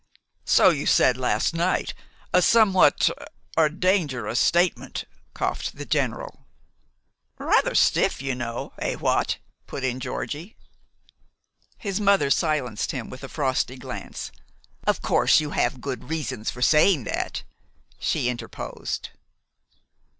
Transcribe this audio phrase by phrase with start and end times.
[0.45, 1.93] "So you said last night.
[2.33, 3.11] A somewhat
[3.55, 5.03] er dangerous statement,"
[5.35, 6.47] coughed the General.
[7.37, 9.37] "Rather stiff, you know Eh, what?"
[9.67, 10.55] put in Georgie.
[11.77, 14.31] His mother silenced him with a frosty glance.
[14.87, 17.43] "Of course you have good reasons for saying that?"
[17.99, 19.09] she interposed.